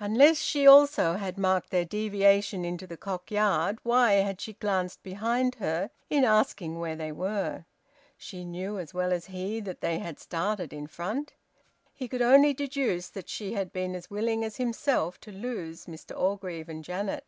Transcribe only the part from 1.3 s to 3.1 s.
marked their deviation into the